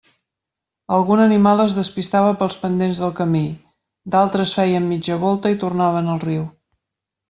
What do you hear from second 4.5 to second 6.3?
feien mitja volta i tornaven al